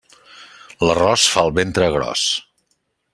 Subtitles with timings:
[0.87, 2.27] L'arròs fa el ventre gros.